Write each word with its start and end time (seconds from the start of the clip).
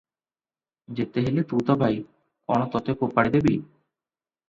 ଯେତେ 1.01 1.23
ହେଲେ 1.27 1.45
ତୁ 1.53 1.61
ତ 1.69 1.77
ଭାଇ, 1.83 2.01
କ'ଣ 2.51 2.71
ତୋତେ 2.77 2.99
ଫୋପାଡ଼ି 3.05 3.37
ଦେବି? 3.41 3.59